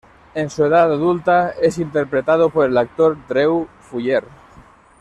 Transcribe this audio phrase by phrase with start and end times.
[0.33, 4.25] En su edad adulta, es interpretado por el actor Drew Fuller.